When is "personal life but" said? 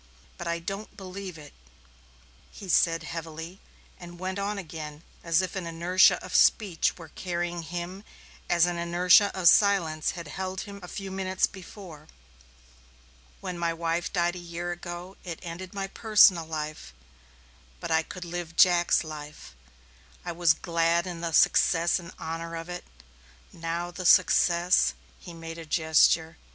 15.85-17.91